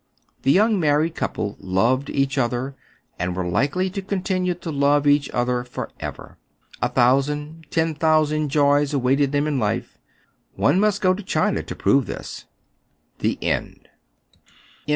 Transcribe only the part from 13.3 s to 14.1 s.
END.